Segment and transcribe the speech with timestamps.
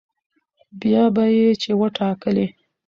[0.81, 2.47] بيا به يې چې وټاکلې